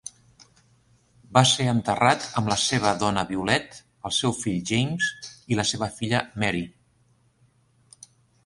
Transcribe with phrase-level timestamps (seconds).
[1.37, 3.77] Va ser enterrat amb la seva dona Violet,
[4.11, 5.13] el seu fill James
[5.53, 6.65] i la seva filla Mary.